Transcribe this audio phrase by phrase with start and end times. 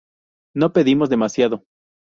[0.55, 1.63] No pedimos demasiado.